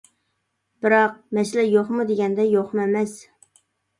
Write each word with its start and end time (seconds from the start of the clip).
بىراق، 0.85 1.19
مەسىلە 1.39 1.65
يوقمۇ 1.73 2.05
دېگەندە، 2.11 2.47
يوقمۇ 2.53 2.83
ئەمەس. 2.87 3.17